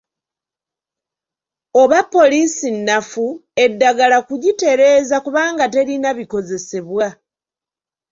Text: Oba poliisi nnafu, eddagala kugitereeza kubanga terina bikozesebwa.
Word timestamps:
Oba 1.81 1.99
poliisi 2.13 2.67
nnafu, 2.75 3.25
eddagala 3.63 4.17
kugitereeza 4.27 5.15
kubanga 5.25 5.65
terina 5.73 6.09
bikozesebwa. 6.17 7.07